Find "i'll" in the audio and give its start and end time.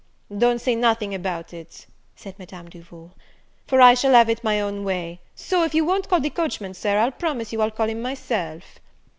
6.97-7.11, 7.61-7.69